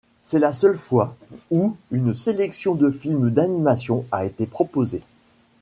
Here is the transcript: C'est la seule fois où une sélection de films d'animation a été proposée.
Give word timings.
C'est 0.19 0.39
la 0.39 0.51
seule 0.51 0.79
fois 0.79 1.15
où 1.51 1.75
une 1.91 2.15
sélection 2.15 2.73
de 2.73 2.89
films 2.89 3.29
d'animation 3.29 4.03
a 4.11 4.25
été 4.25 4.47
proposée. 4.47 5.03